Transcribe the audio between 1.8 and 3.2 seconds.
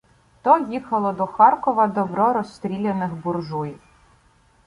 добро розстріляних